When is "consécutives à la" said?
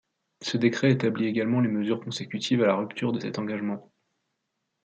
2.03-2.73